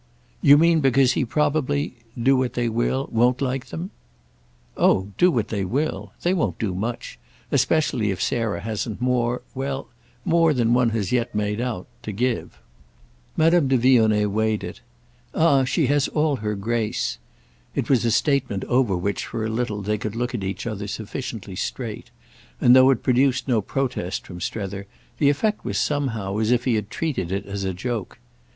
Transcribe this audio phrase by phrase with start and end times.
[0.41, 3.91] "You mean because he probably—do what they will—won't like them?"
[4.75, 6.11] "Oh 'do what they will'—!
[6.23, 7.19] They won't do much;
[7.51, 9.89] especially if Sarah hasn't more—well,
[10.25, 12.57] more than one has yet made out—to give."
[13.37, 14.81] Madame de Vionnet weighed it.
[15.35, 17.19] "Ah she has all her grace!"
[17.75, 20.87] It was a statement over which, for a little, they could look at each other
[20.87, 22.09] sufficiently straight,
[22.59, 24.87] and though it produced no protest from Strether
[25.19, 28.17] the effect was somehow as if he had treated it as a joke.